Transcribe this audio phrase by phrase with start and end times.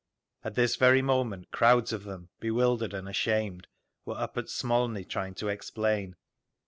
[0.43, 3.67] At this very moment crowds of them, bewildered and ashamed,
[4.03, 6.15] were up at Smolny trying to explain.